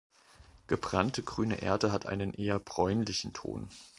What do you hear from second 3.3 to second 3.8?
Ton.